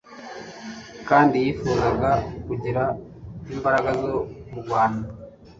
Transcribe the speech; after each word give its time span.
kandi 1.09 1.35
yifuzaga 1.43 2.11
kugira 2.45 2.83
imbaraga 3.53 3.89
zo 4.01 4.15
kurwana 4.47 5.03